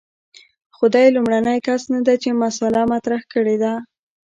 [0.75, 3.73] خو دی لومړنی کس نه دی چې مسأله مطرح کړې ده.